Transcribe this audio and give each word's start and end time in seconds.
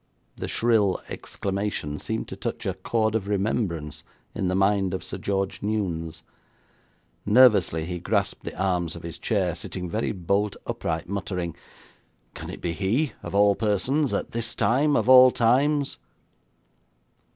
The 0.35 0.47
shrill 0.47 0.99
exclamation 1.09 1.99
seemed 1.99 2.27
to 2.29 2.35
touch 2.35 2.65
a 2.65 2.73
chord 2.73 3.13
of 3.13 3.27
remembrance 3.27 4.03
in 4.33 4.47
the 4.47 4.55
mind 4.55 4.95
of 4.95 5.03
Sir 5.03 5.19
George 5.19 5.61
Newnes. 5.61 6.23
Nervously 7.23 7.85
he 7.85 7.99
grasped 7.99 8.43
the 8.43 8.59
arms 8.59 8.95
of 8.95 9.03
his 9.03 9.19
chair, 9.19 9.53
sitting 9.53 9.87
very 9.87 10.11
bolt 10.11 10.55
upright, 10.65 11.07
muttering: 11.07 11.55
'Can 12.33 12.49
it 12.49 12.61
be 12.61 12.73
he, 12.73 13.11
of 13.21 13.35
all 13.35 13.53
persons, 13.55 14.11
at 14.11 14.31
this 14.31 14.55
time, 14.55 14.95
of 14.95 15.07
all 15.07 15.29
times?' 15.29 15.99